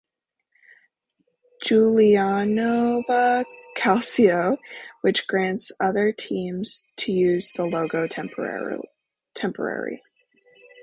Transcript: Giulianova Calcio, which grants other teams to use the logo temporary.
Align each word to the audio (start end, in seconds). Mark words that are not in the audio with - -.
Giulianova 1.63 3.45
Calcio, 3.77 4.57
which 5.01 5.27
grants 5.27 5.71
other 5.79 6.11
teams 6.11 6.87
to 6.97 7.11
use 7.11 7.51
the 7.55 7.67
logo 7.67 8.07
temporary. 8.07 9.99